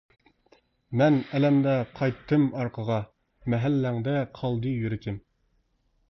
مەن 0.99 1.17
ئەلەمدە 1.39 1.73
قايتتىم 1.99 2.47
ئارقىغا، 2.61 2.97
مەھەللەڭدە 3.55 4.15
قالدى 4.39 4.73
يۈرىكىم. 4.85 5.21